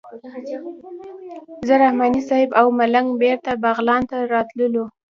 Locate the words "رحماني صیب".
1.83-2.49